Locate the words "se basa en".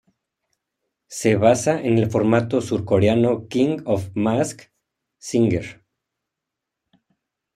1.09-1.99